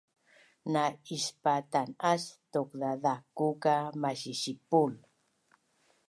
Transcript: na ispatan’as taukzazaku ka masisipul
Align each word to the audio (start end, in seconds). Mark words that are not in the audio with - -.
na 0.73 0.83
ispatan’as 1.15 2.23
taukzazaku 2.51 3.47
ka 3.63 3.75
masisipul 4.01 4.91